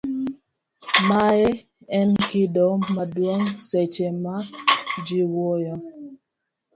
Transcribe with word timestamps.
mae 1.07 1.45
en 1.97 2.09
kido 2.29 2.67
maduong' 2.93 3.49
seche 3.67 4.07
ma 4.23 4.35
ji 5.05 5.19
wuoyo 5.31 5.75